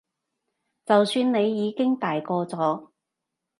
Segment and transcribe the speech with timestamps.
[0.83, 2.89] 就算你已經大個咗